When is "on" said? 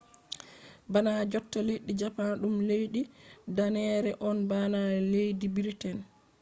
4.27-4.37